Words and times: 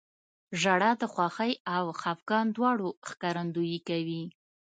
•ژړا 0.61 0.91
د 1.01 1.03
خوښۍ 1.13 1.53
او 1.75 1.83
خفګان 2.01 2.47
دواړو 2.55 2.89
ښکارندویي 3.09 3.79
کوي. 3.89 4.23